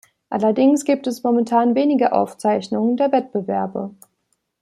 [0.31, 3.93] Allerdings gibt es momentan wenige Aufzeichnungen der Wettbewerbe.